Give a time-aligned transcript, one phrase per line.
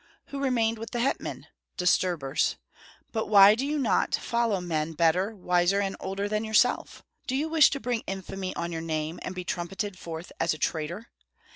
[0.29, 1.45] Who remained with the hetman?
[1.77, 2.55] Disturbers.
[3.11, 7.03] But why do you not follow men better, wiser, and older than yourself?
[7.27, 10.57] Do you wish to bring infamy on your name, and be trumpeted forth as a
[10.57, 11.11] traitor?